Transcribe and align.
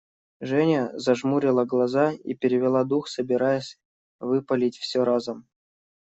Женя 0.41 0.91
зажмурила 0.95 1.63
глаза 1.63 2.11
и 2.13 2.33
перевела 2.33 2.83
дух, 2.83 3.07
собираясь 3.07 3.77
выпалить 4.19 4.79
все 4.79 5.03
разом. 5.03 5.47